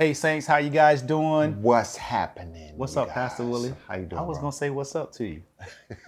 Hey 0.00 0.14
Saints, 0.14 0.46
how 0.46 0.56
you 0.56 0.70
guys 0.70 1.02
doing? 1.02 1.60
What's 1.60 1.94
happening? 1.94 2.72
What's 2.78 2.96
up, 2.96 3.10
Pastor 3.10 3.42
guys? 3.42 3.52
Willie? 3.52 3.74
How 3.86 3.96
you 3.96 4.06
doing? 4.06 4.18
I 4.18 4.24
was 4.24 4.38
bro? 4.38 4.44
gonna 4.44 4.52
say 4.52 4.70
what's 4.70 4.96
up 4.96 5.12
to 5.16 5.26
you. 5.26 5.42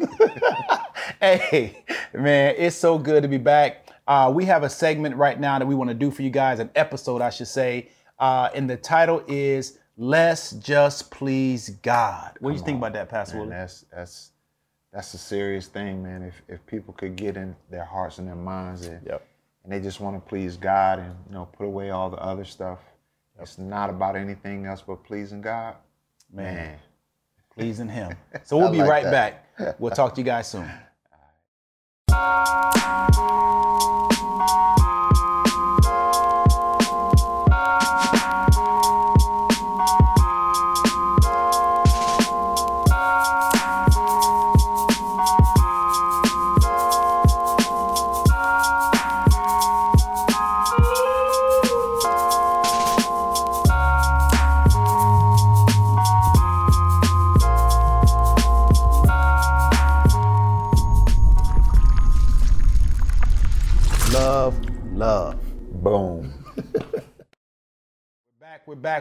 hey, 1.20 1.84
man, 2.14 2.54
it's 2.56 2.74
so 2.74 2.96
good 2.96 3.22
to 3.22 3.28
be 3.28 3.36
back. 3.36 3.90
Uh, 4.08 4.32
we 4.34 4.46
have 4.46 4.62
a 4.62 4.70
segment 4.70 5.14
right 5.16 5.38
now 5.38 5.58
that 5.58 5.66
we 5.66 5.74
want 5.74 5.90
to 5.90 5.94
do 5.94 6.10
for 6.10 6.22
you 6.22 6.30
guys, 6.30 6.58
an 6.58 6.70
episode, 6.74 7.20
I 7.20 7.28
should 7.28 7.48
say. 7.48 7.90
Uh, 8.18 8.48
and 8.54 8.70
the 8.70 8.78
title 8.78 9.22
is 9.28 9.78
"Let's 9.98 10.52
Just 10.52 11.10
Please 11.10 11.68
God." 11.82 12.38
What 12.40 12.52
do 12.52 12.56
you 12.56 12.62
think 12.64 12.78
about 12.78 12.94
that, 12.94 13.10
Pastor 13.10 13.36
Man, 13.36 13.48
Willie? 13.48 13.58
that's 13.58 13.84
that's 13.94 14.30
that's 14.90 15.12
a 15.12 15.18
serious 15.18 15.66
thing, 15.66 16.02
man. 16.02 16.22
If 16.22 16.40
if 16.48 16.64
people 16.64 16.94
could 16.94 17.14
get 17.14 17.36
in 17.36 17.54
their 17.68 17.84
hearts 17.84 18.16
and 18.16 18.26
their 18.26 18.36
minds 18.36 18.86
and, 18.86 19.06
Yep. 19.06 19.26
and 19.64 19.70
they 19.74 19.80
just 19.80 20.00
want 20.00 20.16
to 20.16 20.26
please 20.26 20.56
God 20.56 20.98
and 20.98 21.14
you 21.28 21.34
know 21.34 21.44
put 21.44 21.66
away 21.66 21.90
all 21.90 22.08
the 22.08 22.16
other 22.16 22.46
stuff. 22.46 22.78
It's 23.42 23.58
not 23.58 23.90
about 23.90 24.16
anything 24.16 24.66
else 24.66 24.82
but 24.86 25.02
pleasing 25.04 25.40
God. 25.42 25.74
Man. 26.32 26.78
Pleasing 27.54 27.88
Him. 27.88 28.16
So 28.44 28.56
we'll 28.56 28.70
be 28.72 28.78
like 28.78 28.88
right 28.88 29.04
that. 29.04 29.56
back. 29.58 29.76
We'll 29.80 29.90
talk 29.90 30.14
to 30.14 30.20
you 30.20 30.24
guys 30.24 30.48
soon. 30.50 30.70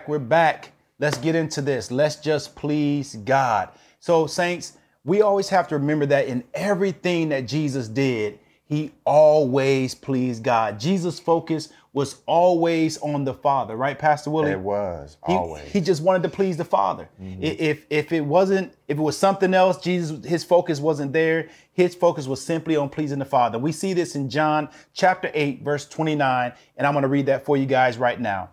Back, 0.02 0.07
we're 0.09 0.19
back. 0.19 0.71
Let's 0.99 1.17
get 1.19 1.35
into 1.35 1.61
this. 1.61 1.91
Let's 1.91 2.16
just 2.16 2.55
please 2.55 3.16
God. 3.23 3.69
So, 3.99 4.25
saints, 4.27 4.77
we 5.03 5.21
always 5.21 5.49
have 5.49 5.67
to 5.69 5.77
remember 5.77 6.05
that 6.08 6.27
in 6.27 6.43
everything 6.55 7.30
that 7.30 7.47
Jesus 7.47 7.88
did, 7.88 8.39
he 8.66 8.91
always 9.05 9.93
pleased 9.93 10.43
God. 10.43 10.80
Jesus' 10.80 11.19
focus 11.19 11.69
was 11.93 12.21
always 12.25 12.97
on 12.99 13.25
the 13.25 13.33
Father, 13.33 13.75
right, 13.75 13.99
Pastor 13.99 14.30
Willie? 14.31 14.52
It 14.52 14.59
was 14.59 15.17
He, 15.27 15.33
always. 15.33 15.69
he 15.71 15.81
just 15.81 16.02
wanted 16.02 16.23
to 16.23 16.30
please 16.30 16.55
the 16.58 16.63
Father. 16.65 17.09
Mm-hmm. 17.21 17.43
I- 17.43 17.47
If 17.47 17.86
if 17.89 18.11
it 18.13 18.21
wasn't, 18.21 18.73
if 18.88 18.97
it 18.97 19.02
was 19.02 19.17
something 19.17 19.53
else, 19.53 19.77
Jesus, 19.81 20.23
his 20.25 20.43
focus 20.43 20.80
wasn't 20.80 21.11
there. 21.13 21.49
His 21.73 21.93
focus 21.93 22.27
was 22.27 22.41
simply 22.43 22.75
on 22.77 22.89
pleasing 22.89 23.19
the 23.19 23.25
Father. 23.25 23.59
We 23.59 23.71
see 23.73 23.93
this 23.93 24.15
in 24.15 24.30
John 24.30 24.69
chapter 24.93 25.30
8, 25.33 25.63
verse 25.63 25.86
29, 25.88 26.53
and 26.77 26.88
I'm 26.88 26.93
going 26.93 27.03
to 27.03 27.09
read 27.09 27.25
that 27.27 27.43
for 27.45 27.58
you 27.58 27.65
guys 27.65 27.97
right 27.97 28.19
now. 28.19 28.49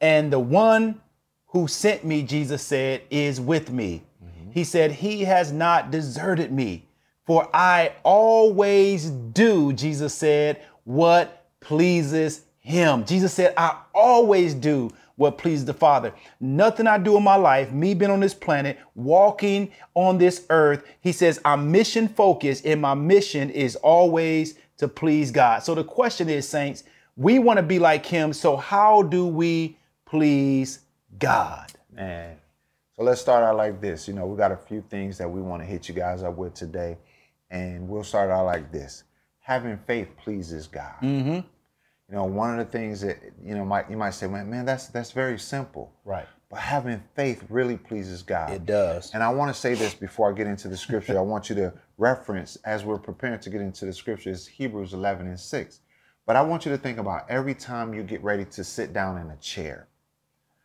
And 0.00 0.32
the 0.32 0.40
one 0.40 1.00
who 1.46 1.66
sent 1.66 2.04
me, 2.04 2.22
Jesus 2.22 2.62
said, 2.62 3.02
is 3.10 3.40
with 3.40 3.70
me. 3.70 4.02
Mm-hmm. 4.24 4.50
He 4.52 4.64
said, 4.64 4.92
He 4.92 5.24
has 5.24 5.52
not 5.52 5.90
deserted 5.90 6.52
me, 6.52 6.86
for 7.26 7.48
I 7.52 7.92
always 8.02 9.10
do, 9.10 9.72
Jesus 9.72 10.14
said, 10.14 10.62
what 10.84 11.46
pleases 11.60 12.42
him. 12.60 13.04
Jesus 13.04 13.32
said, 13.32 13.54
I 13.56 13.78
always 13.94 14.54
do 14.54 14.90
what 15.16 15.36
pleases 15.36 15.64
the 15.64 15.74
Father. 15.74 16.12
Nothing 16.38 16.86
I 16.86 16.98
do 16.98 17.16
in 17.16 17.22
my 17.22 17.34
life, 17.34 17.72
me 17.72 17.94
being 17.94 18.10
on 18.10 18.20
this 18.20 18.34
planet, 18.34 18.78
walking 18.94 19.72
on 19.94 20.18
this 20.18 20.46
earth, 20.50 20.84
he 21.00 21.12
says, 21.12 21.40
I'm 21.44 21.72
mission 21.72 22.08
focused, 22.08 22.64
and 22.64 22.80
my 22.80 22.94
mission 22.94 23.50
is 23.50 23.74
always 23.76 24.54
to 24.76 24.86
please 24.86 25.30
God. 25.30 25.62
So 25.62 25.74
the 25.74 25.82
question 25.82 26.28
is, 26.28 26.48
saints, 26.48 26.84
we 27.16 27.38
want 27.40 27.56
to 27.56 27.62
be 27.64 27.78
like 27.78 28.06
him. 28.06 28.32
So 28.32 28.56
how 28.56 29.02
do 29.02 29.26
we 29.26 29.76
please 30.08 30.80
God? 31.18 31.70
Man. 31.92 32.36
So 32.96 33.02
let's 33.02 33.20
start 33.20 33.44
out 33.44 33.56
like 33.56 33.80
this. 33.80 34.08
You 34.08 34.14
know, 34.14 34.26
we 34.26 34.36
got 34.36 34.52
a 34.52 34.56
few 34.56 34.82
things 34.88 35.18
that 35.18 35.30
we 35.30 35.40
want 35.40 35.62
to 35.62 35.66
hit 35.66 35.88
you 35.88 35.94
guys 35.94 36.22
up 36.22 36.36
with 36.36 36.54
today. 36.54 36.98
And 37.50 37.88
we'll 37.88 38.04
start 38.04 38.30
out 38.30 38.46
like 38.46 38.72
this. 38.72 39.04
Having 39.40 39.78
faith 39.86 40.08
pleases 40.16 40.66
God. 40.66 40.94
Mm-hmm. 41.02 41.34
You 41.34 42.14
know, 42.14 42.24
one 42.24 42.58
of 42.58 42.66
the 42.66 42.72
things 42.72 43.02
that, 43.02 43.18
you 43.42 43.54
know, 43.54 43.64
might 43.64 43.90
you 43.90 43.96
might 43.96 44.10
say, 44.10 44.26
man, 44.26 44.50
man, 44.50 44.64
that's 44.64 44.88
that's 44.88 45.12
very 45.12 45.38
simple. 45.38 45.92
Right. 46.04 46.26
But 46.50 46.60
having 46.60 47.02
faith 47.14 47.44
really 47.50 47.76
pleases 47.76 48.22
God. 48.22 48.50
It 48.50 48.64
does. 48.64 49.12
And 49.12 49.22
I 49.22 49.28
want 49.28 49.54
to 49.54 49.60
say 49.60 49.74
this 49.74 49.92
before 49.92 50.30
I 50.30 50.34
get 50.34 50.46
into 50.46 50.68
the 50.68 50.76
scripture. 50.76 51.18
I 51.18 51.22
want 51.22 51.50
you 51.50 51.54
to 51.56 51.74
reference 51.98 52.56
as 52.64 52.84
we're 52.84 52.98
preparing 52.98 53.40
to 53.40 53.50
get 53.50 53.60
into 53.60 53.84
the 53.84 53.92
scripture, 53.92 54.34
scriptures 54.34 54.46
Hebrews 54.46 54.94
11 54.94 55.26
and 55.26 55.38
6. 55.38 55.80
But 56.26 56.36
I 56.36 56.42
want 56.42 56.66
you 56.66 56.72
to 56.72 56.78
think 56.78 56.98
about 56.98 57.30
every 57.30 57.54
time 57.54 57.94
you 57.94 58.02
get 58.02 58.22
ready 58.22 58.44
to 58.46 58.64
sit 58.64 58.92
down 58.92 59.18
in 59.18 59.30
a 59.30 59.36
chair, 59.36 59.88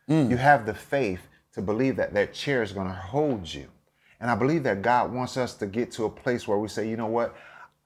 Mm. 0.08 0.30
you 0.30 0.36
have 0.36 0.66
the 0.66 0.74
faith 0.74 1.28
to 1.54 1.62
believe 1.62 1.96
that 1.96 2.12
that 2.14 2.34
chair 2.34 2.62
is 2.62 2.72
going 2.72 2.88
to 2.88 2.92
hold 2.92 3.52
you. 3.52 3.68
And 4.20 4.30
I 4.30 4.34
believe 4.34 4.62
that 4.64 4.82
God 4.82 5.12
wants 5.12 5.36
us 5.36 5.54
to 5.54 5.66
get 5.66 5.90
to 5.92 6.04
a 6.04 6.10
place 6.10 6.46
where 6.46 6.58
we 6.58 6.68
say, 6.68 6.88
you 6.88 6.96
know 6.96 7.06
what? 7.06 7.34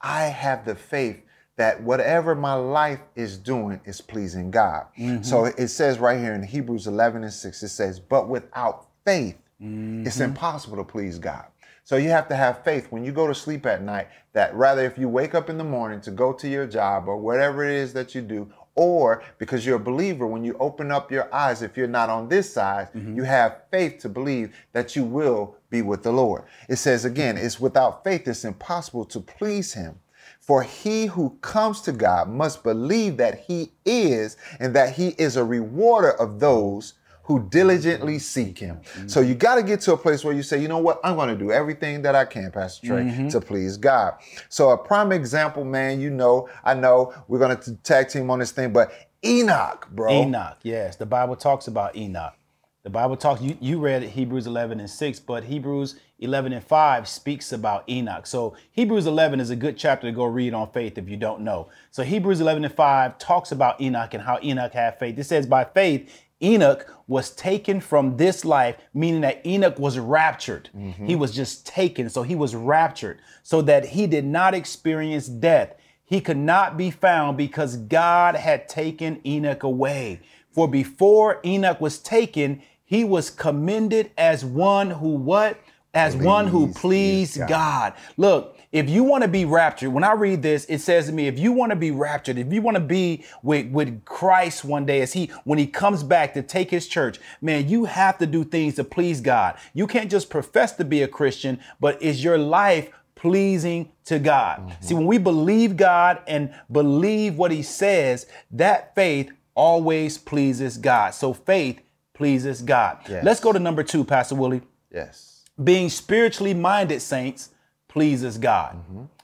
I 0.01 0.25
have 0.25 0.65
the 0.65 0.75
faith 0.75 1.21
that 1.57 1.83
whatever 1.83 2.35
my 2.35 2.53
life 2.53 3.01
is 3.15 3.37
doing 3.37 3.81
is 3.83 3.99
pleasing 3.99 4.49
God. 4.49 4.85
So 4.95 5.43
mm-hmm. 5.43 5.61
it 5.61 5.67
says 5.67 5.99
right 5.99 6.17
here 6.17 6.33
in 6.33 6.41
Hebrews 6.43 6.87
11 6.87 7.23
and 7.23 7.33
6, 7.33 7.63
it 7.63 7.67
says, 7.67 7.99
but 7.99 8.29
without 8.29 8.87
faith, 9.05 9.37
it's 9.59 10.15
mm-hmm. 10.15 10.23
impossible 10.23 10.77
to 10.77 10.85
please 10.85 11.19
God. 11.19 11.45
So 11.83 11.97
you 11.97 12.09
have 12.09 12.29
to 12.29 12.35
have 12.35 12.63
faith 12.63 12.91
when 12.91 13.03
you 13.03 13.11
go 13.11 13.27
to 13.27 13.35
sleep 13.35 13.65
at 13.65 13.81
night 13.81 14.07
that 14.33 14.55
rather 14.55 14.85
if 14.85 14.97
you 14.97 15.09
wake 15.09 15.35
up 15.35 15.49
in 15.49 15.57
the 15.57 15.63
morning 15.63 15.99
to 16.01 16.11
go 16.11 16.31
to 16.31 16.47
your 16.47 16.65
job 16.65 17.07
or 17.07 17.17
whatever 17.17 17.65
it 17.65 17.75
is 17.75 17.91
that 17.93 18.15
you 18.15 18.21
do, 18.21 18.49
or 18.79 19.21
because 19.39 19.65
you're 19.65 19.75
a 19.75 19.91
believer, 19.91 20.25
when 20.25 20.45
you 20.45 20.55
open 20.57 20.89
up 20.89 21.11
your 21.11 21.27
eyes, 21.35 21.61
if 21.61 21.75
you're 21.75 21.85
not 21.85 22.09
on 22.09 22.29
this 22.29 22.53
side, 22.53 22.87
mm-hmm. 22.93 23.13
you 23.13 23.23
have 23.23 23.63
faith 23.69 23.99
to 23.99 24.07
believe 24.07 24.55
that 24.71 24.95
you 24.95 25.03
will 25.03 25.57
be 25.69 25.81
with 25.81 26.01
the 26.01 26.13
Lord. 26.13 26.43
It 26.69 26.77
says 26.77 27.03
again, 27.03 27.35
it's 27.37 27.59
without 27.59 28.05
faith, 28.05 28.25
it's 28.25 28.45
impossible 28.45 29.03
to 29.03 29.19
please 29.19 29.73
Him. 29.73 29.99
For 30.39 30.63
he 30.63 31.07
who 31.07 31.37
comes 31.41 31.81
to 31.81 31.91
God 31.91 32.29
must 32.29 32.63
believe 32.63 33.17
that 33.17 33.41
he 33.41 33.73
is 33.85 34.37
and 34.61 34.73
that 34.75 34.93
he 34.93 35.09
is 35.09 35.35
a 35.35 35.43
rewarder 35.43 36.11
of 36.11 36.39
those 36.39 36.93
who 37.29 37.47
diligently 37.49 38.17
seek 38.17 38.57
him. 38.57 38.81
So 39.05 39.21
mm-hmm. 39.21 39.29
you 39.29 39.35
got 39.35 39.55
to 39.55 39.63
get 39.63 39.81
to 39.81 39.93
a 39.93 39.97
place 39.97 40.23
where 40.23 40.33
you 40.33 40.41
say, 40.41 40.59
you 40.59 40.67
know 40.67 40.79
what, 40.79 40.99
I'm 41.03 41.15
going 41.15 41.29
to 41.29 41.35
do 41.35 41.51
everything 41.51 42.01
that 42.01 42.15
I 42.15 42.25
can, 42.25 42.51
Pastor 42.51 42.87
Trey, 42.87 43.03
mm-hmm. 43.03 43.27
to 43.27 43.39
please 43.39 43.77
God. 43.77 44.15
So 44.49 44.71
a 44.71 44.77
prime 44.77 45.11
example, 45.11 45.63
man, 45.63 46.01
you 46.01 46.09
know, 46.09 46.49
I 46.63 46.73
know 46.73 47.13
we're 47.27 47.37
going 47.37 47.55
to 47.55 47.75
tag 47.75 48.09
team 48.09 48.31
on 48.31 48.39
this 48.39 48.51
thing, 48.51 48.73
but 48.73 48.91
Enoch, 49.23 49.87
bro. 49.91 50.11
Enoch, 50.11 50.57
yes. 50.63 50.95
The 50.95 51.05
Bible 51.05 51.35
talks 51.35 51.67
about 51.67 51.95
Enoch. 51.95 52.33
The 52.81 52.89
Bible 52.89 53.15
talks, 53.15 53.43
you, 53.43 53.55
you 53.59 53.77
read 53.77 54.01
Hebrews 54.01 54.47
11 54.47 54.79
and 54.79 54.89
6, 54.89 55.19
but 55.19 55.43
Hebrews 55.43 55.97
11 56.17 56.53
and 56.53 56.63
5 56.63 57.07
speaks 57.07 57.51
about 57.51 57.87
Enoch. 57.87 58.25
So 58.25 58.55
Hebrews 58.71 59.05
11 59.05 59.39
is 59.39 59.51
a 59.51 59.55
good 59.55 59.77
chapter 59.77 60.07
to 60.07 60.11
go 60.11 60.25
read 60.25 60.55
on 60.55 60.71
faith 60.71 60.97
if 60.97 61.07
you 61.07 61.17
don't 61.17 61.41
know. 61.41 61.69
So 61.91 62.03
Hebrews 62.03 62.41
11 62.41 62.65
and 62.65 62.73
5 62.73 63.19
talks 63.19 63.51
about 63.51 63.79
Enoch 63.79 64.15
and 64.15 64.23
how 64.23 64.39
Enoch 64.41 64.73
had 64.73 64.97
faith. 64.97 65.19
It 65.19 65.25
says, 65.25 65.45
by 65.45 65.65
faith, 65.65 66.09
Enoch 66.41 66.87
was 67.07 67.31
taken 67.31 67.81
from 67.81 68.17
this 68.17 68.45
life, 68.45 68.75
meaning 68.93 69.21
that 69.21 69.45
Enoch 69.45 69.79
was 69.79 69.97
raptured. 69.97 70.69
Mm-hmm. 70.75 71.05
He 71.05 71.15
was 71.15 71.33
just 71.33 71.65
taken. 71.65 72.09
So 72.09 72.23
he 72.23 72.35
was 72.35 72.55
raptured 72.55 73.19
so 73.43 73.61
that 73.63 73.85
he 73.85 74.07
did 74.07 74.25
not 74.25 74.53
experience 74.53 75.27
death. 75.27 75.75
He 76.05 76.21
could 76.21 76.37
not 76.37 76.77
be 76.77 76.91
found 76.91 77.37
because 77.37 77.77
God 77.77 78.35
had 78.35 78.69
taken 78.69 79.21
Enoch 79.25 79.63
away. 79.63 80.21
For 80.51 80.67
before 80.67 81.39
Enoch 81.45 81.79
was 81.81 81.99
taken, 81.99 82.61
he 82.83 83.03
was 83.03 83.29
commended 83.29 84.11
as 84.17 84.43
one 84.43 84.91
who 84.91 85.09
what? 85.09 85.59
As 85.93 86.15
one 86.15 86.47
who 86.47 86.67
Pleased 86.67 86.77
pleased 86.77 87.37
God. 87.39 87.49
God. 87.49 87.93
Look, 88.17 88.58
if 88.71 88.89
you 88.89 89.03
want 89.03 89.23
to 89.23 89.27
be 89.27 89.45
raptured, 89.45 89.89
when 89.91 90.03
I 90.03 90.13
read 90.13 90.41
this, 90.43 90.65
it 90.65 90.79
says 90.79 91.07
to 91.07 91.11
me, 91.11 91.27
if 91.27 91.39
you 91.39 91.51
want 91.51 91.71
to 91.71 91.75
be 91.75 91.91
raptured, 91.91 92.37
if 92.37 92.53
you 92.53 92.61
want 92.61 92.75
to 92.75 92.81
be 92.81 93.25
with, 93.41 93.71
with 93.71 94.05
Christ 94.05 94.63
one 94.63 94.85
day, 94.85 95.01
as 95.01 95.13
he 95.13 95.31
when 95.43 95.57
he 95.57 95.65
comes 95.65 96.03
back 96.03 96.33
to 96.35 96.43
take 96.43 96.69
his 96.69 96.87
church, 96.87 97.19
man, 97.41 97.67
you 97.67 97.85
have 97.85 98.17
to 98.19 98.27
do 98.27 98.43
things 98.43 98.75
to 98.75 98.83
please 98.83 99.21
God. 99.21 99.57
You 99.73 99.87
can't 99.87 100.11
just 100.11 100.29
profess 100.29 100.73
to 100.73 100.85
be 100.85 101.01
a 101.01 101.07
Christian, 101.07 101.59
but 101.79 102.01
is 102.01 102.23
your 102.23 102.37
life 102.37 102.91
pleasing 103.15 103.91
to 104.05 104.19
God? 104.19 104.59
Mm-hmm. 104.59 104.85
See, 104.85 104.93
when 104.93 105.07
we 105.07 105.17
believe 105.17 105.75
God 105.75 106.21
and 106.27 106.53
believe 106.71 107.37
what 107.37 107.51
he 107.51 107.63
says, 107.63 108.27
that 108.51 108.93
faith 108.93 109.31
always 109.55 110.17
pleases 110.17 110.77
God. 110.77 111.15
So 111.15 111.33
faith 111.33 111.81
pleases 112.13 112.61
God. 112.61 112.99
Yes. 113.09 113.25
Let's 113.25 113.39
go 113.39 113.51
to 113.51 113.59
number 113.59 113.83
two, 113.83 114.03
Pastor 114.03 114.35
Willie 114.35 114.61
Yes. 114.93 115.43
being 115.61 115.89
spiritually 115.89 116.53
minded 116.53 117.01
saints 117.01 117.49
pleases 117.89 118.37
God. 118.37 118.77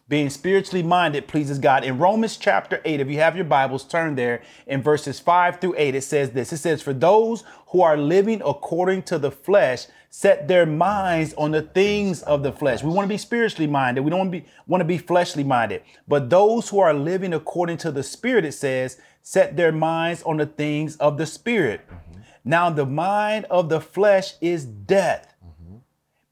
being 0.08 0.30
spiritually 0.30 0.84
minded 0.84 1.28
pleases 1.28 1.58
God. 1.58 1.84
In 1.84 1.98
Romans 1.98 2.38
chapter 2.38 2.80
8, 2.86 3.00
if 3.00 3.10
you 3.10 3.18
have 3.18 3.36
your 3.36 3.46
Bibles, 3.46 3.84
turn 3.84 4.16
there 4.16 4.44
in 4.68 4.84
verses 4.84 5.20
5 5.20 5.60
through 5.60 5.76
8, 5.78 5.96
it 5.96 6.04
says 6.04 6.32
this 6.32 6.54
It 6.54 6.58
says, 6.58 6.82
For 6.82 6.94
those 6.94 7.44
who 7.70 7.82
are 7.82 7.98
living 7.98 8.42
according 8.46 9.04
to 9.04 9.18
the 9.18 9.32
flesh 9.32 9.88
set 10.12 10.48
their 10.48 10.66
minds 10.66 11.34
on 11.34 11.52
the 11.52 11.62
things 11.62 12.22
of 12.24 12.44
the 12.44 12.52
flesh. 12.52 12.84
We 12.84 12.92
want 12.92 13.06
to 13.06 13.14
be 13.14 13.18
spiritually 13.18 13.68
minded. 13.68 14.02
We 14.02 14.12
don't 14.12 14.20
want 14.20 14.32
to 14.32 14.40
be, 14.40 14.46
want 14.68 14.82
to 14.82 14.86
be 14.86 14.98
fleshly 14.98 15.44
minded. 15.44 15.82
But 16.08 16.30
those 16.30 16.70
who 16.70 16.80
are 16.80 16.94
living 16.94 17.34
according 17.34 17.78
to 17.80 17.92
the 17.92 18.04
Spirit, 18.04 18.46
it 18.46 18.54
says, 18.54 18.98
set 19.24 19.58
their 19.58 19.72
minds 19.72 20.22
on 20.24 20.38
the 20.38 20.46
things 20.46 20.96
of 20.98 21.18
the 21.18 21.26
Spirit. 21.26 21.82
Mm-hmm. 21.90 22.22
Now, 22.46 22.70
the 22.70 22.86
mind 22.86 23.46
of 23.50 23.70
the 23.70 23.82
flesh 23.82 24.36
is 24.40 24.66
death, 24.66 25.24
mm-hmm. 25.26 25.35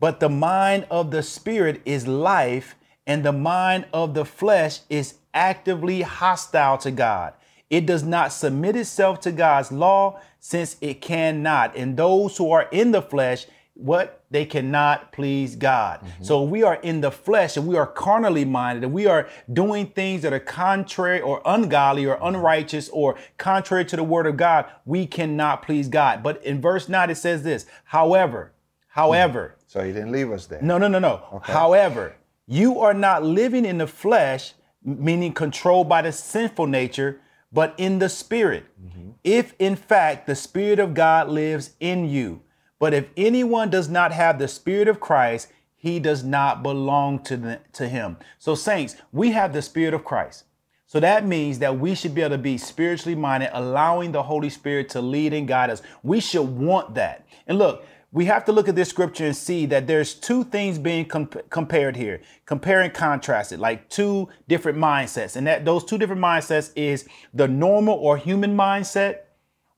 But 0.04 0.20
the 0.20 0.28
mind 0.28 0.86
of 0.92 1.12
the 1.12 1.24
Spirit 1.24 1.82
is 1.86 2.10
life 2.10 2.76
and 3.08 3.24
the 3.24 3.32
mind 3.32 3.86
of 3.94 4.14
the 4.14 4.26
flesh 4.26 4.82
is 4.90 5.14
actively 5.34 6.02
hostile 6.02 6.78
to 6.80 6.92
God. 6.92 7.32
It 7.70 7.86
does 7.86 8.04
not 8.04 8.34
submit 8.34 8.76
itself 8.76 9.22
to 9.22 9.32
God's 9.32 9.72
law 9.72 10.20
since 10.42 10.76
it 10.82 11.00
cannot. 11.00 11.78
And 11.78 11.96
those 11.96 12.36
who 12.36 12.52
are 12.52 12.68
in 12.70 12.92
the 12.92 13.02
flesh, 13.02 13.46
what 13.76 14.26
they 14.30 14.44
cannot 14.44 15.14
please 15.14 15.56
God. 15.56 16.02
Mm-hmm. 16.02 16.24
So 16.26 16.44
we 16.44 16.64
are 16.64 16.76
in 16.76 17.00
the 17.00 17.10
flesh 17.10 17.56
and 17.56 17.66
we 17.66 17.78
are 17.78 17.88
carnally 17.88 18.44
minded 18.44 18.84
and 18.84 18.92
we 18.92 19.06
are 19.06 19.30
doing 19.54 19.86
things 19.86 20.24
that 20.24 20.34
are 20.34 20.40
contrary 20.40 21.22
or 21.22 21.42
ungodly 21.46 22.06
or 22.06 22.20
unrighteous 22.22 22.90
or 22.90 23.16
contrary 23.38 23.86
to 23.86 23.96
the 23.96 24.04
word 24.04 24.28
of 24.28 24.36
God. 24.36 24.66
We 24.86 25.08
cannot 25.08 25.62
please 25.62 25.88
God. 25.88 26.24
But 26.24 26.44
in 26.44 26.60
verse 26.60 26.90
9 26.90 27.10
it 27.10 27.16
says 27.16 27.44
this, 27.44 27.66
however, 27.86 28.53
however. 28.94 29.56
So 29.66 29.84
he 29.84 29.92
didn't 29.92 30.12
leave 30.12 30.32
us 30.32 30.46
there. 30.46 30.62
No, 30.62 30.78
no, 30.78 30.88
no, 30.88 31.00
no. 31.00 31.24
Okay. 31.34 31.52
However, 31.52 32.16
you 32.46 32.80
are 32.80 32.94
not 32.94 33.24
living 33.24 33.66
in 33.66 33.80
the 33.80 33.88
flesh, 33.88 34.54
meaning 34.84 35.34
controlled 35.34 35.90
by 35.90 36.04
the 36.04 36.12
sinful 36.12 36.68
nature, 36.68 37.20
but 37.52 37.74
in 37.78 37.98
the 37.98 38.08
spirit. 38.08 38.66
Mm-hmm. 38.80 39.10
If 39.24 39.56
in 39.58 39.76
fact 39.76 40.28
the 40.28 40.36
spirit 40.36 40.78
of 40.78 40.94
God 40.94 41.30
lives 41.30 41.72
in 41.80 42.08
you. 42.08 42.42
But 42.78 42.94
if 42.94 43.10
anyone 43.18 43.70
does 43.70 43.90
not 43.90 44.12
have 44.12 44.38
the 44.38 44.48
spirit 44.48 44.88
of 44.88 45.00
Christ, 45.00 45.48
he 45.76 46.00
does 46.00 46.24
not 46.24 46.62
belong 46.62 47.24
to, 47.24 47.38
the, 47.38 47.60
to 47.74 47.88
him. 47.88 48.18
So, 48.38 48.56
saints, 48.56 48.96
we 49.12 49.32
have 49.32 49.54
the 49.54 49.62
spirit 49.62 49.94
of 49.94 50.06
Christ. 50.06 50.46
So 50.94 51.00
that 51.00 51.26
means 51.26 51.58
that 51.58 51.80
we 51.80 51.96
should 51.96 52.14
be 52.14 52.22
able 52.22 52.36
to 52.36 52.38
be 52.38 52.56
spiritually 52.60 53.16
minded, 53.16 53.50
allowing 53.52 54.12
the 54.12 54.22
Holy 54.22 54.52
Spirit 54.52 54.90
to 54.90 55.02
lead 55.02 55.34
and 55.34 55.48
guide 55.48 55.72
us. 55.72 55.82
We 56.04 56.20
should 56.20 56.44
want 56.44 56.94
that. 56.94 57.26
And 57.48 57.58
look, 57.58 57.84
we 58.14 58.26
have 58.26 58.46
to 58.46 58.52
look 58.52 58.70
at 58.70 58.76
this 58.76 58.90
scripture 58.90 59.26
and 59.26 59.36
see 59.36 59.66
that 59.66 59.88
there's 59.88 60.14
two 60.14 60.44
things 60.44 60.78
being 60.78 61.06
comp- 61.06 61.50
compared 61.50 61.96
here, 61.96 62.22
compare 62.46 62.82
and 62.82 62.94
contrasted, 62.94 63.60
like 63.60 63.90
two 63.90 64.30
different 64.48 64.78
mindsets. 64.78 65.36
And 65.36 65.48
that 65.48 65.66
those 65.66 65.84
two 65.84 65.98
different 65.98 66.22
mindsets 66.22 66.72
is 66.76 67.08
the 67.34 67.48
normal 67.48 67.96
or 67.96 68.18
human 68.18 68.56
mindset 68.56 69.22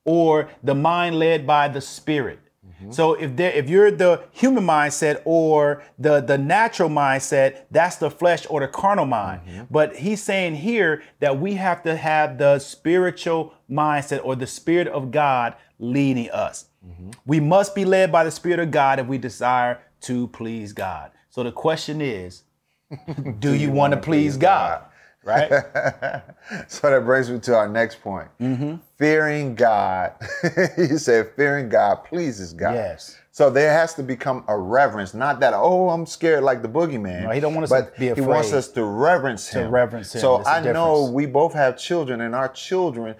or 0.04 0.50
the 0.62 0.76
mind 0.76 1.18
led 1.18 1.48
by 1.48 1.70
the 1.70 1.80
spirit. 1.80 2.40
Mm-hmm. 2.68 2.92
So 2.92 3.14
if 3.14 3.38
there, 3.38 3.52
if 3.52 3.70
you're 3.70 3.90
the 3.90 4.24
human 4.32 4.66
mindset 4.66 5.22
or 5.24 5.84
the 5.98 6.20
the 6.20 6.38
natural 6.38 6.90
mindset, 6.90 7.64
that's 7.72 7.96
the 7.96 8.12
flesh 8.12 8.46
or 8.50 8.60
the 8.60 8.68
carnal 8.68 9.06
mind. 9.06 9.42
Mm-hmm. 9.48 9.64
But 9.72 9.96
he's 9.96 10.22
saying 10.22 10.56
here 10.56 11.04
that 11.22 11.40
we 11.40 11.54
have 11.54 11.84
to 11.84 11.96
have 11.96 12.38
the 12.38 12.60
spiritual 12.60 13.54
mindset 13.72 14.20
or 14.26 14.36
the 14.36 14.48
spirit 14.48 14.90
of 14.90 15.12
God 15.12 15.56
leading 15.80 16.30
us. 16.32 16.66
Mm-hmm. 16.88 17.12
We 17.26 17.40
must 17.40 17.76
be 17.76 17.86
led 17.86 18.12
by 18.12 18.24
the 18.24 18.32
Spirit 18.32 18.60
of 18.60 18.72
God 18.72 19.00
if 19.00 19.08
we 19.08 19.18
desire 19.18 19.80
to 20.02 20.28
please 20.28 20.74
God. 20.74 21.12
So 21.30 21.44
the 21.44 21.52
question 21.52 22.02
is, 22.02 22.44
do, 23.08 23.32
do 23.40 23.54
you, 23.54 23.68
you 23.68 23.72
want 23.72 23.94
to 23.94 24.00
please, 24.00 24.34
please 24.34 24.38
God? 24.38 24.82
God? 24.82 24.90
Right? 25.26 25.50
so 26.68 26.88
that 26.88 27.04
brings 27.04 27.32
me 27.32 27.40
to 27.40 27.56
our 27.56 27.68
next 27.68 28.00
point. 28.00 28.28
Mm-hmm. 28.40 28.76
Fearing 29.00 29.56
God. 29.56 30.14
you 30.78 31.00
said 31.00 31.32
fearing 31.36 31.68
God 31.68 32.04
pleases 32.04 32.54
God. 32.54 32.76
Yes. 32.76 33.18
So 33.32 33.50
there 33.50 33.74
has 33.74 33.96
to 33.96 34.04
become 34.04 34.46
a 34.48 34.56
reverence, 34.56 35.16
not 35.16 35.40
that 35.40 35.56
oh 35.56 35.90
I'm 35.90 36.06
scared 36.06 36.44
like 36.44 36.62
the 36.62 36.70
boogeyman. 36.70 37.24
No, 37.24 37.32
he 37.32 37.40
don't 37.40 37.56
want 37.56 37.64
us 37.64 37.72
to 37.72 37.92
be 38.00 38.10
afraid. 38.10 38.24
He 38.24 38.30
wants 38.30 38.54
us 38.54 38.68
to 38.70 38.86
reverence 38.86 39.50
him. 39.50 39.64
To 39.64 39.70
reverence 39.70 40.14
him. 40.14 40.22
So 40.22 40.46
I 40.46 40.62
know 40.62 41.10
we 41.12 41.26
both 41.26 41.54
have 41.54 41.76
children, 41.76 42.22
and 42.22 42.36
our 42.36 42.48
children 42.48 43.16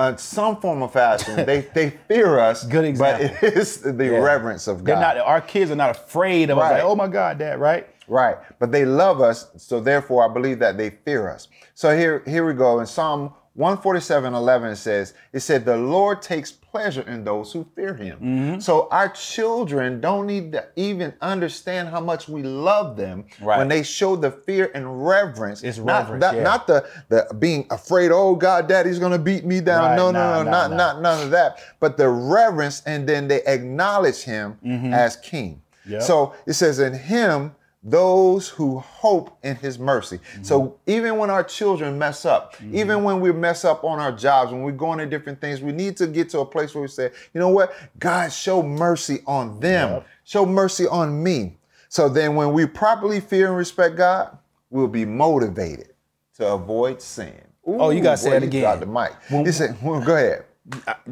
uh, 0.00 0.16
some 0.16 0.58
form 0.60 0.82
of 0.82 0.92
fashion. 0.92 1.36
they 1.44 1.60
they 1.74 1.90
fear 2.08 2.38
us. 2.38 2.64
Good 2.64 2.86
example. 2.86 3.28
But 3.40 3.52
it's 3.52 3.76
the 3.76 4.04
yeah. 4.04 4.18
reverence 4.18 4.66
of 4.66 4.78
God. 4.78 4.86
They're 4.86 5.00
not. 5.00 5.18
Our 5.18 5.42
kids 5.42 5.70
are 5.70 5.76
not 5.76 5.90
afraid 5.90 6.48
of 6.48 6.56
right. 6.56 6.64
us. 6.64 6.72
Like, 6.72 6.84
oh 6.84 6.96
my 6.96 7.06
God, 7.06 7.38
Dad. 7.38 7.60
Right. 7.60 7.86
Right. 8.08 8.36
But 8.58 8.72
they 8.72 8.84
love 8.84 9.20
us, 9.20 9.50
so 9.56 9.78
therefore 9.78 10.28
I 10.28 10.32
believe 10.32 10.58
that 10.58 10.76
they 10.76 10.90
fear 10.90 11.30
us. 11.30 11.48
So 11.74 11.96
here 11.96 12.22
here 12.26 12.46
we 12.46 12.54
go 12.54 12.80
in 12.80 12.86
Psalm 12.86 13.34
147 13.54 14.32
11 14.32 14.76
says, 14.76 15.14
it 15.32 15.40
said, 15.40 15.64
the 15.64 15.76
Lord 15.76 16.22
takes 16.22 16.52
pleasure 16.52 17.02
in 17.02 17.24
those 17.24 17.52
who 17.52 17.66
fear 17.74 17.94
him. 17.94 18.18
Mm-hmm. 18.18 18.60
So 18.60 18.88
our 18.90 19.08
children 19.08 20.00
don't 20.00 20.26
need 20.26 20.52
to 20.52 20.68
even 20.76 21.12
understand 21.20 21.88
how 21.88 22.00
much 22.00 22.28
we 22.28 22.44
love 22.44 22.96
them 22.96 23.24
right. 23.42 23.58
when 23.58 23.66
they 23.66 23.82
show 23.82 24.14
the 24.14 24.30
fear 24.30 24.70
and 24.74 25.04
reverence. 25.04 25.64
It's 25.64 25.78
not, 25.78 26.02
reverence, 26.04 26.20
not, 26.20 26.34
yeah. 26.36 26.42
not 26.44 26.66
the, 26.68 26.88
the 27.08 27.34
being 27.40 27.66
afraid, 27.70 28.12
oh 28.12 28.36
God, 28.36 28.68
daddy's 28.68 29.00
gonna 29.00 29.18
beat 29.18 29.44
me 29.44 29.60
down. 29.60 29.82
Right. 29.82 29.96
No, 29.96 30.12
no, 30.12 30.42
no, 30.42 30.42
nah, 30.44 30.68
not, 30.68 30.70
not 30.72 31.02
none 31.02 31.22
of 31.24 31.30
that. 31.32 31.58
But 31.80 31.96
the 31.96 32.08
reverence 32.08 32.82
and 32.86 33.08
then 33.08 33.26
they 33.26 33.42
acknowledge 33.44 34.22
him 34.22 34.58
mm-hmm. 34.64 34.94
as 34.94 35.16
king. 35.16 35.60
Yep. 35.86 36.02
So 36.02 36.34
it 36.46 36.52
says, 36.52 36.78
in 36.78 36.94
him 36.94 37.56
those 37.82 38.48
who 38.48 38.78
hope 38.78 39.38
in 39.42 39.56
his 39.56 39.78
mercy. 39.78 40.18
Mm-hmm. 40.18 40.42
So 40.42 40.78
even 40.86 41.16
when 41.16 41.30
our 41.30 41.42
children 41.42 41.98
mess 41.98 42.24
up, 42.24 42.56
mm-hmm. 42.56 42.76
even 42.76 43.02
when 43.04 43.20
we 43.20 43.32
mess 43.32 43.64
up 43.64 43.84
on 43.84 43.98
our 43.98 44.12
jobs, 44.12 44.52
when 44.52 44.62
we're 44.62 44.72
going 44.72 44.98
to 44.98 45.06
different 45.06 45.40
things, 45.40 45.60
we 45.62 45.72
need 45.72 45.96
to 45.96 46.06
get 46.06 46.28
to 46.30 46.40
a 46.40 46.46
place 46.46 46.74
where 46.74 46.82
we 46.82 46.88
say, 46.88 47.10
you 47.32 47.40
know 47.40 47.48
what? 47.48 47.74
God, 47.98 48.32
show 48.32 48.62
mercy 48.62 49.20
on 49.26 49.60
them. 49.60 49.90
Yep. 49.90 50.06
Show 50.24 50.46
mercy 50.46 50.86
on 50.86 51.22
me. 51.22 51.56
So 51.88 52.08
then 52.08 52.34
when 52.34 52.52
we 52.52 52.66
properly 52.66 53.20
fear 53.20 53.48
and 53.48 53.56
respect 53.56 53.96
God, 53.96 54.36
we'll 54.68 54.86
be 54.86 55.04
motivated 55.04 55.94
to 56.36 56.52
avoid 56.52 57.00
sin. 57.00 57.40
Ooh, 57.66 57.80
oh, 57.80 57.90
you 57.90 58.02
got 58.02 58.12
to 58.12 58.16
say 58.18 58.36
it 58.36 58.42
again. 58.42 58.62
Got 58.62 58.80
the 58.80 58.86
mic. 58.86 59.12
When, 59.30 59.46
he 59.46 59.52
said, 59.52 59.76
well, 59.82 60.00
go 60.04 60.14
ahead 60.14 60.44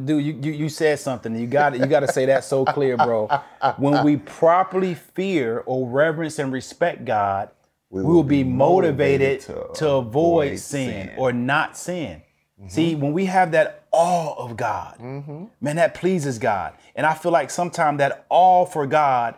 dude, 0.05 0.25
you, 0.25 0.39
you, 0.41 0.53
you 0.53 0.69
said 0.69 0.99
something. 0.99 1.35
You 1.35 1.47
got 1.47 1.79
you 1.79 1.87
got 1.87 2.01
to 2.01 2.13
say 2.13 2.27
that 2.27 2.45
so 2.45 2.65
clear, 2.65 2.97
bro. 2.97 3.29
When 3.77 4.05
we 4.05 4.17
properly 4.17 4.95
fear 4.95 5.63
or 5.67 5.89
reverence 5.89 6.39
and 6.39 6.53
respect 6.53 7.05
God, 7.05 7.51
we, 7.91 8.03
we 8.03 8.13
will, 8.13 8.23
be 8.23 8.45
motivated, 8.45 9.41
motivated 9.49 9.75
to, 9.75 9.81
to, 9.81 9.91
avoid 9.93 10.59
sin, 10.59 11.09
sin, 11.09 11.15
or 11.17 11.33
not 11.33 11.77
sin. 11.77 12.23
Mm-hmm. 12.61 12.69
See, 12.69 12.95
when 12.95 13.13
we 13.13 13.25
have 13.27 13.53
that 13.53 13.87
awe 13.93 14.35
of 14.35 14.57
God, 14.57 14.99
mm-hmm. 14.99 15.45
man, 15.61 15.77
that 15.77 15.95
pleases 15.95 16.39
God. 16.39 16.75
And 16.95 17.07
I 17.07 17.15
feel 17.15 17.33
like 17.33 17.51
sometimes 17.51 17.99
that 17.99 18.27
awe 18.29 18.67
for 18.67 18.87
God 18.87 19.37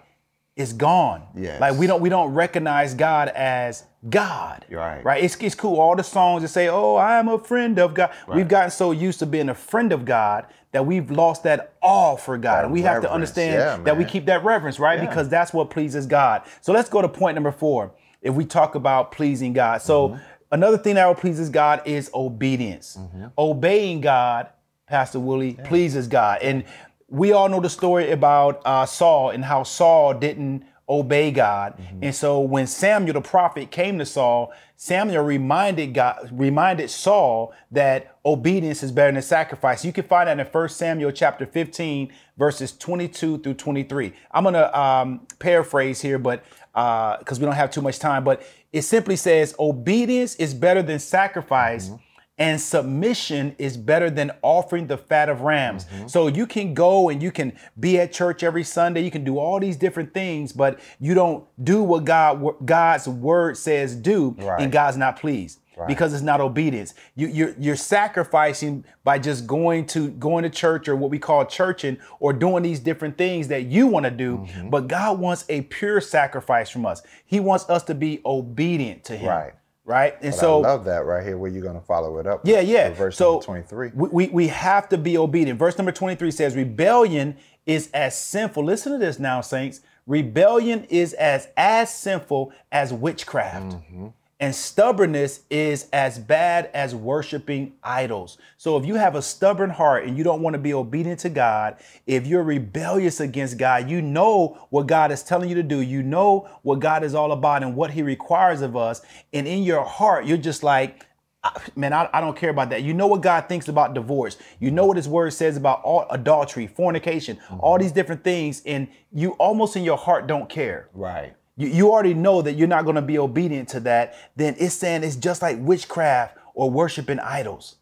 is 0.61 0.73
gone. 0.73 1.23
Yes. 1.35 1.61
Like 1.61 1.77
we 1.79 1.87
don't 1.87 2.01
we 2.01 2.09
don't 2.09 2.33
recognize 2.33 2.95
God 2.95 3.29
as 3.29 3.85
God. 4.09 4.65
Right. 4.71 5.05
Right. 5.05 5.25
It's, 5.25 5.37
it's 5.37 5.55
cool. 5.55 5.81
All 5.81 5.97
the 5.97 6.05
songs 6.05 6.43
that 6.43 6.49
say, 6.49 6.69
"Oh, 6.69 6.95
I 6.95 7.19
am 7.19 7.29
a 7.29 7.39
friend 7.39 7.79
of 7.79 7.95
God." 7.95 8.11
Right. 8.27 8.37
We've 8.37 8.49
gotten 8.49 8.71
so 8.71 8.93
used 8.93 9.19
to 9.19 9.27
being 9.27 9.49
a 9.49 9.55
friend 9.55 9.93
of 9.93 10.05
God 10.05 10.47
that 10.73 10.87
we've 10.87 11.11
lost 11.11 11.43
that 11.45 11.75
awe 11.83 12.17
for 12.17 12.39
God, 12.39 12.59
that 12.59 12.65
and 12.65 12.73
we 12.73 12.83
reverence. 12.83 13.05
have 13.05 13.11
to 13.11 13.15
understand 13.15 13.55
yeah, 13.55 13.85
that 13.85 13.99
we 13.99 14.05
keep 14.05 14.27
that 14.27 14.45
reverence, 14.45 14.79
right? 14.79 15.01
Yeah. 15.01 15.09
Because 15.09 15.29
that's 15.29 15.53
what 15.53 15.71
pleases 15.71 16.07
God. 16.07 16.43
So 16.61 16.73
let's 16.73 16.89
go 16.89 17.03
to 17.03 17.09
point 17.09 17.35
number 17.35 17.53
four. 17.53 17.93
If 18.23 18.35
we 18.35 18.45
talk 18.45 18.75
about 18.75 19.13
pleasing 19.13 19.53
God, 19.53 19.83
so 19.83 20.11
mm-hmm. 20.11 20.23
another 20.53 20.79
thing 20.79 20.95
that 20.95 21.17
pleases 21.19 21.49
God 21.49 21.83
is 21.87 22.11
obedience. 22.15 22.99
Mm-hmm. 23.01 23.27
Obeying 23.37 24.01
God, 24.01 24.49
Pastor 24.87 25.19
Willie, 25.19 25.57
yeah. 25.59 25.67
pleases 25.67 26.07
God, 26.07 26.43
and 26.43 26.65
we 27.11 27.33
all 27.33 27.49
know 27.49 27.61
the 27.61 27.69
story 27.69 28.13
about 28.13 28.63
uh, 28.65 28.87
Saul 28.87 29.31
and 29.31 29.45
how 29.45 29.65
Saul 29.65 30.15
didn't 30.15 30.65
obey 30.89 31.31
God. 31.31 31.77
Mm-hmm. 31.77 32.05
And 32.05 32.15
so 32.15 32.41
when 32.41 32.67
Samuel 32.67 33.15
the 33.15 33.21
prophet 33.21 33.71
came 33.71 33.99
to 33.99 34.07
Saul, 34.07 34.53
Samuel 34.77 35.23
reminded 35.25 35.93
God, 35.95 36.29
reminded 36.33 36.89
Saul 36.91 37.53
that 37.71 38.17
obedience 38.25 38.83
is 38.83 38.91
better 38.91 39.13
than 39.13 39.23
sacrifice. 39.23 39.85
You 39.85 39.93
can 39.93 40.05
find 40.05 40.29
that 40.29 40.41
in 40.41 40.47
1 40.47 40.69
Samuel 40.69 41.13
chapter 41.13 41.47
15, 41.47 42.13
verses 42.39 42.77
22 42.77 43.39
through 43.39 43.55
23. 43.55 44.13
I'm 44.33 44.45
gonna 44.45 44.71
um, 44.73 45.27
paraphrase 45.39 46.01
here, 46.01 46.19
but 46.19 46.45
because 46.73 47.39
uh, 47.39 47.41
we 47.41 47.45
don't 47.45 47.55
have 47.55 47.71
too 47.71 47.83
much 47.83 47.99
time, 47.99 48.25
but 48.25 48.43
it 48.73 48.83
simply 48.83 49.17
says 49.17 49.55
obedience 49.59 50.37
is 50.37 50.55
better 50.55 50.83
than 50.83 50.99
sacrifice. 50.99 51.89
Mm-hmm 51.89 52.05
and 52.41 52.59
submission 52.59 53.55
is 53.59 53.77
better 53.77 54.09
than 54.09 54.33
offering 54.41 54.87
the 54.87 54.97
fat 54.97 55.29
of 55.29 55.43
rams. 55.43 55.85
Mm-hmm. 55.85 56.09
So 56.09 56.27
you 56.27 56.47
can 56.47 56.73
go 56.73 57.11
and 57.11 57.23
you 57.23 57.31
can 57.31 57.53
be 57.79 58.01
at 58.01 58.13
church 58.13 58.43
every 58.43 58.65
Sunday, 58.65 59.03
you 59.05 59.11
can 59.11 59.25
do 59.25 59.39
all 59.39 59.61
these 59.61 59.77
different 59.77 60.15
things, 60.15 60.53
but 60.53 60.81
you 60.99 61.13
don't 61.13 61.45
do 61.63 61.83
what 61.83 62.05
God 62.07 62.43
God's 62.65 63.07
word 63.07 63.59
says 63.59 63.95
do, 63.95 64.35
right. 64.39 64.61
and 64.61 64.73
God's 64.73 64.97
not 64.97 65.21
pleased. 65.21 65.61
because 65.89 66.13
it's 66.13 66.23
not 66.23 66.43
obedience. 66.43 66.93
You, 67.15 67.29
you're 67.29 67.55
you're 67.59 67.77
sacrificing 67.77 68.85
by 69.03 69.19
just 69.19 69.47
going 69.47 69.87
to 69.87 70.11
going 70.11 70.43
to 70.43 70.51
church 70.51 70.89
or 70.89 70.97
what 70.97 71.11
we 71.11 71.19
call 71.19 71.47
churching 71.47 71.97
or 72.19 72.35
doing 72.35 72.63
these 72.63 72.81
different 72.81 73.17
things 73.17 73.49
that 73.49 73.65
you 73.65 73.87
want 73.87 74.05
to 74.05 74.11
do. 74.11 74.39
Mm-hmm. 74.39 74.69
But 74.69 74.89
God 74.89 75.19
wants 75.19 75.47
a 75.49 75.63
pure 75.63 76.03
sacrifice 76.03 76.69
from 76.69 76.85
us. 76.85 77.03
He 77.25 77.41
wants 77.41 77.69
us 77.71 77.83
to 77.85 77.95
be 77.95 78.21
obedient 78.27 79.05
to 79.05 79.17
Him. 79.17 79.29
Right. 79.29 79.53
Right. 79.91 80.15
And 80.23 80.31
But 80.31 80.39
so 80.39 80.65
I 80.65 80.69
love 80.69 80.85
that 80.85 81.05
right 81.05 81.27
here 81.27 81.37
where 81.37 81.51
you're 81.51 81.63
going 81.63 81.79
to 81.79 81.85
follow 81.85 82.19
it 82.19 82.27
up. 82.27 82.43
yeah, 82.45 82.61
yeah. 82.61 82.91
Verse 82.91 83.17
so 83.17 83.33
number 83.33 83.45
23. 83.45 83.91
We, 83.95 84.09
we 84.09 84.29
we 84.29 84.49
have 84.49 84.89
to 84.91 84.99
be 84.99 85.19
obedient. 85.19 85.59
Verse 85.59 85.77
number 85.77 85.91
23 85.93 86.31
says, 86.31 86.55
Rebellion 86.55 87.37
is 87.67 87.91
as 87.93 88.17
sinful. 88.17 88.65
Listen 88.65 88.93
to 88.93 88.99
this 88.99 89.19
now, 89.19 89.41
saints. 89.41 89.81
Rebellion 90.07 90.85
is 90.85 91.13
as 91.15 91.49
as 91.57 91.93
sinful 91.93 92.53
as 92.71 92.93
witchcraft. 92.93 93.75
Mm-hmm. 93.75 94.09
And 94.41 94.55
stubbornness 94.55 95.41
is 95.51 95.87
as 95.93 96.19
bad 96.19 96.71
as 96.73 96.95
worshiping 96.95 97.75
idols. 97.83 98.39
So 98.57 98.79
if 98.79 98.87
you 98.87 98.95
have 98.95 99.15
a 99.15 99.21
stubborn 99.21 99.69
heart 99.69 100.07
and 100.07 100.17
you 100.17 100.25
don't 100.25 100.41
want 100.41 100.55
to 100.55 100.59
be 100.59 100.73
obedient 100.73 101.21
to 101.21 101.29
God, 101.29 101.77
if 102.07 102.27
you're 102.27 102.43
rebellious 102.43 103.21
against 103.21 103.59
God, 103.59 103.91
you 103.91 104.01
know 104.01 104.67
what 104.71 104.87
God 104.87 105.13
is 105.13 105.23
telling 105.23 105.51
you 105.51 105.55
to 105.57 105.63
do. 105.63 105.83
You 105.83 106.03
know 106.03 106.49
what 106.63 106.81
God 106.81 107.05
is 107.05 107.15
all 107.15 107.33
about 107.33 107.63
and 107.63 107.77
what 107.77 107.91
he 107.91 108.03
requires 108.03 108.63
of 108.63 108.77
us. 108.77 109.03
And 109.35 109.47
in 109.47 109.63
your 109.63 109.85
heart, 109.85 110.25
you're 110.25 110.39
just 110.39 110.63
like, 110.63 111.07
ah, 111.45 111.63
man, 111.77 111.93
I, 111.93 112.09
I 112.13 112.23
don't 112.23 112.37
care 112.37 112.51
about 112.51 112.71
that. 112.71 112.83
You 112.83 112.95
know 112.95 113.09
what 113.09 113.21
God 113.21 113.47
thinks 113.47 113.69
about 113.69 113.93
divorce. 113.93 114.39
You 114.59 114.71
know 114.71 114.87
what 114.87 114.97
His 114.97 115.09
Word 115.09 115.33
says 115.33 115.57
about 115.57 115.83
all 115.83 116.07
adultery, 116.11 116.67
fornication, 116.67 117.39
all 117.59 117.75
mm-hmm. 117.75 117.83
these 117.83 117.93
different 117.93 118.25
things, 118.25 118.63
and 118.65 118.89
you 119.13 119.33
almost 119.33 119.77
in 119.77 119.85
your 119.85 119.99
heart 119.99 120.27
don't 120.27 120.49
care. 120.49 120.89
Right. 120.95 121.35
You, 121.57 121.69
you 121.69 121.93
already 121.93 122.15
know 122.15 122.43
that 122.43 122.55
you're 122.55 122.69
not 122.69 122.85
going 122.85 122.97
to 122.97 123.03
be 123.03 123.19
obedient 123.19 123.69
to 123.71 123.81
that. 123.81 124.15
Then 124.37 124.57
it's 124.59 124.75
saying 124.75 125.05
it's 125.05 125.17
just 125.17 125.43
like 125.43 125.59
witchcraft 125.61 126.37
or 126.55 126.71
worshiping 126.71 127.19
idols. 127.19 127.77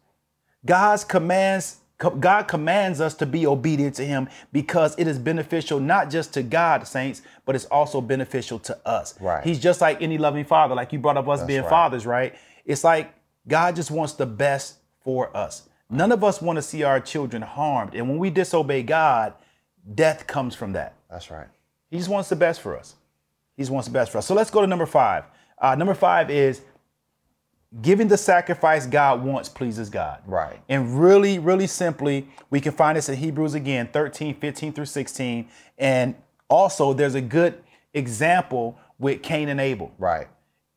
God's 0.65 1.03
commands. 1.03 1.77
God 1.97 2.43
commands 2.43 3.01
us 3.01 3.13
to 3.15 3.25
be 3.25 3.45
obedient 3.45 3.95
to 3.95 4.05
Him 4.05 4.29
because 4.53 4.97
it 4.97 5.05
is 5.05 5.19
beneficial 5.19 5.81
not 5.81 6.09
just 6.09 6.33
to 6.35 6.43
God, 6.43 6.87
saints, 6.87 7.21
but 7.45 7.55
it's 7.55 7.65
also 7.65 7.99
beneficial 7.99 8.57
to 8.59 8.77
us. 8.87 9.19
Right. 9.19 9.43
He's 9.43 9.59
just 9.59 9.81
like 9.81 10.01
any 10.01 10.17
loving 10.17 10.45
father, 10.45 10.75
like 10.75 10.93
you 10.93 10.99
brought 10.99 11.17
up 11.17 11.27
us 11.27 11.43
being 11.43 11.61
right. 11.61 11.69
fathers, 11.69 12.05
right? 12.05 12.35
It's 12.63 12.85
like 12.85 13.13
God 13.49 13.75
just 13.75 13.91
wants 13.91 14.13
the 14.13 14.25
best 14.25 14.77
for 15.01 15.35
us. 15.35 15.67
None 15.89 16.11
of 16.11 16.23
us 16.23 16.41
want 16.41 16.57
to 16.57 16.61
see 16.61 16.83
our 16.83 16.99
children 16.99 17.41
harmed. 17.41 17.95
And 17.95 18.07
when 18.07 18.19
we 18.19 18.29
disobey 18.29 18.83
God, 18.83 19.33
death 19.95 20.27
comes 20.27 20.55
from 20.55 20.73
that. 20.73 20.93
That's 21.09 21.31
right. 21.31 21.47
He 21.89 21.97
just 21.97 22.09
wants 22.09 22.29
the 22.29 22.35
best 22.35 22.61
for 22.61 22.77
us. 22.77 22.95
He 23.59 23.71
wants 23.71 23.87
the 23.87 23.93
best 23.93 24.11
for 24.11 24.19
us. 24.19 24.25
So 24.25 24.33
let's 24.33 24.49
go 24.49 24.61
to 24.61 24.67
number 24.67 24.85
five. 24.85 25.25
Uh, 25.57 25.75
number 25.75 25.93
five 25.93 26.31
is 26.31 26.61
giving 27.81 28.07
the 28.07 28.17
sacrifice 28.17 28.85
God 28.85 29.21
wants 29.21 29.49
pleases 29.49 29.89
God. 29.89 30.21
Right. 30.25 30.59
And 30.69 30.99
really, 30.99 31.39
really 31.39 31.67
simply, 31.67 32.27
we 32.49 32.61
can 32.61 32.71
find 32.71 32.97
this 32.97 33.09
in 33.09 33.17
Hebrews 33.17 33.55
again, 33.55 33.89
13, 33.91 34.35
15 34.35 34.73
through 34.73 34.85
16. 34.85 35.49
And 35.77 36.15
also, 36.47 36.93
there's 36.93 37.15
a 37.15 37.21
good 37.21 37.61
example 37.93 38.79
with 38.97 39.21
Cain 39.21 39.49
and 39.49 39.59
Abel. 39.59 39.91
Right. 39.99 40.27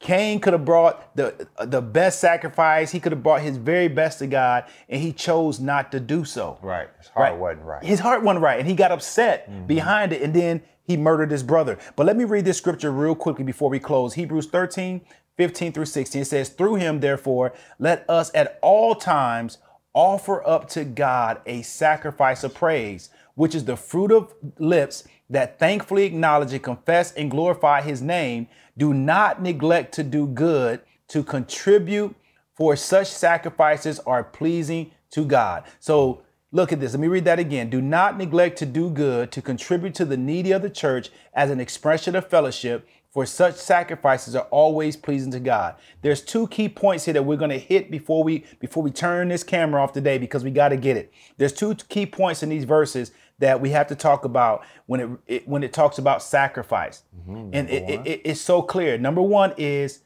Cain 0.03 0.41
could 0.41 0.53
have 0.53 0.65
brought 0.65 1.17
the 1.17 1.49
the 1.65 1.81
best 1.81 2.21
sacrifice. 2.21 2.91
He 2.91 3.01
could 3.01 3.13
have 3.13 3.23
brought 3.23 3.41
his 3.41 3.57
very 3.57 3.89
best 3.89 4.19
to 4.19 4.27
God, 4.27 4.65
and 4.89 5.01
he 5.01 5.13
chose 5.13 5.61
not 5.61 5.93
to 5.93 6.01
do 6.01 6.25
so. 6.25 6.59
Right. 6.61 6.89
His 6.99 7.09
heart 7.09 7.39
wasn't 7.39 7.65
right. 7.65 7.85
His 7.85 8.01
heart 8.01 8.23
wasn't 8.23 8.43
right, 8.43 8.59
and 8.59 8.69
he 8.69 8.75
got 8.75 8.91
upset 8.91 9.49
mm-hmm. 9.49 9.67
behind 9.67 10.13
it, 10.13 10.21
and 10.21 10.35
then 10.35 10.61
he 10.83 10.97
murdered 10.97 11.31
his 11.31 11.45
brother. 11.45 11.79
But 11.95 12.07
let 12.07 12.17
me 12.17 12.25
read 12.25 12.45
this 12.45 12.59
scripture 12.59 12.91
real 12.91 13.15
quickly 13.15 13.45
before 13.45 13.71
we 13.71 13.79
close. 13.79 14.15
Hebrews 14.15 14.47
13, 14.47 15.03
15 15.37 15.73
through 15.73 15.85
16. 15.85 16.23
It 16.23 16.25
says, 16.25 16.49
Through 16.49 16.75
him, 16.77 16.99
therefore, 16.99 17.55
let 17.79 18.05
us 18.11 18.33
at 18.35 18.59
all 18.61 18.97
times 18.97 19.59
offer 19.95 20.47
up 20.47 20.69
to 20.71 20.85
God 20.85 21.41
a 21.47 21.63
sacrifice 21.63 22.43
of 22.43 22.55
praise, 22.55 23.11
which 23.35 23.55
is 23.55 23.65
the 23.65 23.77
fruit 23.77 24.11
of 24.11 24.35
lips 24.59 25.05
that 25.33 25.59
thankfully 25.59 26.05
acknowledge 26.05 26.53
and 26.53 26.63
confess 26.63 27.13
and 27.13 27.31
glorify 27.31 27.81
his 27.81 28.01
name. 28.01 28.47
Do 28.77 28.95
not 28.95 29.43
neglect 29.43 29.93
to 29.95 30.03
do 30.03 30.27
good, 30.27 30.83
to 31.09 31.25
contribute, 31.25 32.15
for 32.55 32.77
such 32.77 33.09
sacrifices 33.09 33.99
are 34.01 34.23
pleasing 34.23 34.93
to 35.11 35.25
God. 35.25 35.65
So 35.81 36.23
look 36.53 36.71
at 36.73 36.81
this. 36.81 36.93
Let 36.93 37.01
me 37.01 37.09
read 37.09 37.25
that 37.25 37.39
again. 37.39 37.71
Do 37.71 37.81
not 37.81 38.19
neglect 38.19 38.59
to 38.59 38.67
do 38.67 38.91
good, 38.91 39.33
to 39.33 39.41
contribute 39.43 39.95
to 39.97 40.05
the 40.05 40.19
needy 40.19 40.53
of 40.53 40.63
the 40.63 40.71
church 40.71 41.11
as 41.33 41.51
an 41.51 41.61
expression 41.61 42.15
of 42.15 42.29
fellowship, 42.29 42.87
for 43.11 43.27
such 43.27 43.57
sacrifices 43.57 44.35
are 44.35 44.47
always 44.51 44.97
pleasing 44.97 45.33
to 45.33 45.41
God. 45.41 45.77
There's 46.01 46.23
two 46.23 46.47
key 46.49 46.69
points 46.69 47.05
here 47.05 47.15
that 47.15 47.25
we're 47.25 47.37
going 47.37 47.51
to 47.51 47.59
hit 47.59 47.91
before 47.91 48.25
we 48.25 48.45
before 48.59 48.83
we 48.83 48.91
turn 48.91 49.29
this 49.29 49.45
camera 49.45 49.83
off 49.83 49.93
today 49.93 50.17
because 50.17 50.45
we 50.45 50.51
got 50.51 50.71
to 50.71 50.79
get 50.79 50.97
it. 50.97 51.13
There's 51.37 51.53
two 51.53 51.75
key 51.75 52.07
points 52.07 52.43
in 52.43 52.49
these 52.49 52.65
verses 52.65 53.13
that 53.43 53.61
we 53.61 53.71
have 53.71 53.89
to 53.89 53.97
talk 53.97 54.25
about 54.25 54.65
when 54.87 55.01
it, 55.01 55.09
it 55.27 55.49
when 55.49 55.63
it 55.65 55.73
talks 55.73 55.99
about 55.99 56.23
sacrifice. 56.23 57.03
Mm-hmm. 57.19 57.51
and 57.53 57.69
it, 57.69 57.83
it- 57.91 58.07
it- 58.07 58.21
it's 58.25 58.41
so 58.41 58.63
clear. 58.63 58.97
Number 58.97 59.21
1 59.21 59.55
is 59.59 60.01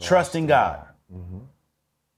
trusting 0.00 0.46
God. 0.46 0.86
Mm-hmm. 1.14 1.38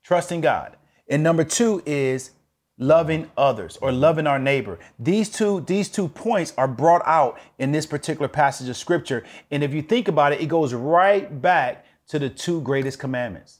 Trusting 0.05 0.41
God. 0.41 0.77
And 1.09 1.23
number 1.25 1.43
2 1.45 1.83
is 1.87 2.31
loving 2.79 3.29
others 3.37 3.79
or 3.83 3.91
loving 3.91 4.27
our 4.29 4.39
neighbor. 4.39 4.79
These 4.99 5.29
two 5.31 5.61
these 5.67 5.89
two 5.91 6.09
points 6.09 6.55
are 6.57 6.69
brought 6.69 7.03
out 7.05 7.39
in 7.59 7.73
this 7.73 7.85
particular 7.85 8.29
passage 8.29 8.69
of 8.69 8.77
scripture. 8.77 9.25
And 9.50 9.62
if 9.65 9.75
you 9.75 9.83
think 9.83 10.07
about 10.09 10.33
it, 10.33 10.41
it 10.41 10.47
goes 10.47 10.73
right 10.73 11.43
back 11.43 11.85
to 12.09 12.19
the 12.21 12.31
two 12.31 12.61
greatest 12.62 12.99
commandments. 13.00 13.59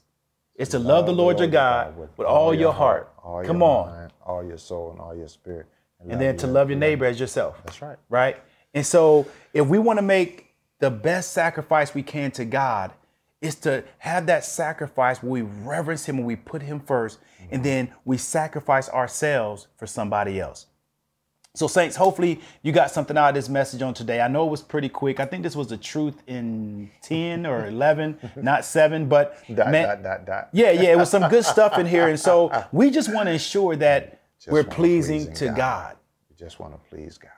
It's 0.55 0.71
to 0.71 0.79
love, 0.79 1.05
the 1.05 1.13
Lord 1.13 1.39
your 1.39 1.47
God 1.49 1.97
with, 1.97 2.19
all, 2.19 2.53
your 2.53 2.73
heart. 2.73 3.11
all 3.23 3.43
Come 3.43 3.59
your 3.59 3.69
on. 3.69 3.89
mind, 3.89 4.13
all 4.25 4.43
your 4.43 4.57
soul, 4.57 4.91
and 4.91 4.99
all 4.99 5.15
your 5.15 5.27
spirit. 5.27 5.67
And 6.07 6.19
then 6.19 6.37
to 6.37 6.47
love 6.47 6.69
your 6.69 6.79
neighbor 6.79 7.05
as 7.05 7.19
yourself. 7.19 7.61
That's 7.65 7.81
right. 7.81 7.97
Right? 8.09 8.37
And 8.73 8.85
so 8.85 9.27
if 9.53 9.67
we 9.67 9.79
want 9.79 9.97
to 9.97 10.03
make 10.03 10.53
the 10.79 10.89
best 10.89 11.33
sacrifice 11.33 11.93
we 11.93 12.03
can 12.03 12.31
to 12.31 12.45
God, 12.45 12.91
is 13.41 13.55
to 13.55 13.83
have 13.97 14.27
that 14.27 14.45
sacrifice 14.45 15.21
where 15.21 15.31
we 15.31 15.41
reverence 15.41 16.05
him 16.05 16.17
and 16.17 16.27
we 16.27 16.35
put 16.35 16.61
him 16.61 16.79
1st 16.79 17.17
and 17.39 17.49
mm-hmm. 17.49 17.63
then 17.63 17.93
we 18.05 18.17
sacrifice 18.17 18.87
ourselves 18.89 19.67
for 19.77 19.87
somebody 19.87 20.39
else. 20.39 20.67
So, 21.53 21.67
Saints, 21.67 21.97
hopefully 21.97 22.39
you 22.61 22.71
got 22.71 22.91
something 22.91 23.17
out 23.17 23.29
of 23.29 23.35
this 23.35 23.49
message 23.49 23.81
on 23.81 23.93
today. 23.93 24.21
I 24.21 24.29
know 24.29 24.47
it 24.47 24.51
was 24.51 24.61
pretty 24.61 24.87
quick. 24.87 25.19
I 25.19 25.25
think 25.25 25.43
this 25.43 25.55
was 25.55 25.67
the 25.67 25.75
truth 25.75 26.23
in 26.25 26.89
10 27.01 27.45
or 27.45 27.67
11, 27.67 28.19
not 28.37 28.63
seven, 28.63 29.09
but 29.09 29.37
Dot, 29.53 29.69
man- 29.69 29.87
dot, 29.87 30.03
dot, 30.03 30.25
dot. 30.25 30.49
yeah, 30.53 30.71
yeah, 30.71 30.93
it 30.93 30.97
was 30.97 31.09
some 31.09 31.29
good 31.29 31.43
stuff 31.43 31.77
in 31.77 31.85
here. 31.85 32.07
And 32.07 32.19
so 32.19 32.67
we 32.71 32.89
just 32.89 33.13
want 33.13 33.27
to 33.27 33.33
ensure 33.33 33.75
that 33.77 34.20
we're 34.47 34.63
wanna 34.63 34.75
pleasing 34.75 35.33
to 35.33 35.47
God. 35.47 35.57
God. 35.57 35.97
We 36.29 36.35
just 36.35 36.59
want 36.59 36.73
to 36.73 36.79
please 36.89 37.17
God. 37.17 37.31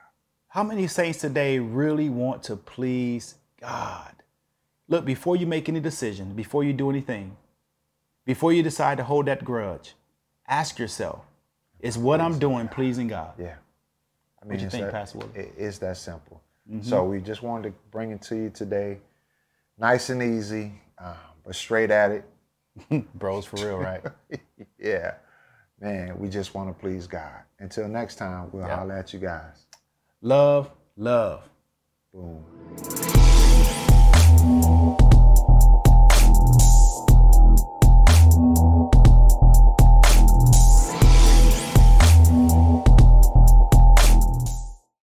How 0.48 0.62
many 0.62 0.86
saints 0.86 1.18
today 1.20 1.58
really 1.58 2.08
want 2.08 2.42
to 2.44 2.56
please 2.56 3.34
God? 3.60 4.14
Look, 4.88 5.04
before 5.04 5.36
you 5.36 5.46
make 5.46 5.68
any 5.68 5.80
decision, 5.80 6.34
before 6.34 6.62
you 6.62 6.72
do 6.72 6.90
anything, 6.90 7.36
before 8.24 8.52
you 8.52 8.62
decide 8.62 8.98
to 8.98 9.04
hold 9.04 9.26
that 9.26 9.44
grudge, 9.44 9.94
ask 10.46 10.78
yourself, 10.78 11.24
is 11.80 11.98
what 11.98 12.20
I'm 12.20 12.38
doing 12.38 12.68
pleasing 12.68 13.08
God? 13.08 13.34
Yeah. 13.38 13.56
I 14.42 14.46
mean, 14.46 14.60
you 14.60 14.70
think, 14.70 14.84
that, 14.84 14.92
Pastor 14.92 15.18
Willie? 15.18 15.50
It's 15.58 15.78
that 15.78 15.96
simple. 15.96 16.40
Mm-hmm. 16.70 16.82
So 16.82 17.04
we 17.04 17.20
just 17.20 17.42
wanted 17.42 17.70
to 17.70 17.74
bring 17.90 18.10
it 18.10 18.22
to 18.22 18.36
you 18.36 18.50
today, 18.50 18.98
nice 19.78 20.08
and 20.10 20.22
easy, 20.22 20.72
um, 20.98 21.14
but 21.44 21.54
straight 21.54 21.90
at 21.90 22.10
it. 22.10 23.04
Bros, 23.14 23.44
for 23.44 23.56
real, 23.56 23.78
right? 23.78 24.02
yeah, 24.78 25.14
man, 25.80 26.18
we 26.18 26.28
just 26.28 26.54
want 26.54 26.68
to 26.68 26.74
please 26.80 27.06
God. 27.06 27.42
Until 27.58 27.88
next 27.88 28.16
time, 28.16 28.50
we'll 28.52 28.64
holler 28.64 28.94
at 28.96 29.12
you 29.12 29.18
guys. 29.20 29.66
love, 30.22 30.70
love. 30.96 31.48
Boom. 32.12 32.44